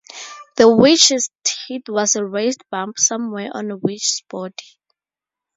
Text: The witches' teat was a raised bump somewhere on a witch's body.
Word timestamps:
The 0.55 0.67
witches' 0.67 1.29
teat 1.43 1.87
was 1.87 2.15
a 2.15 2.25
raised 2.25 2.63
bump 2.71 2.97
somewhere 2.97 3.49
on 3.53 3.69
a 3.69 3.77
witch's 3.77 4.23
body. 4.27 4.65